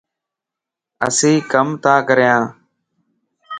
[1.07, 2.43] اسين ڪم تا ڪريان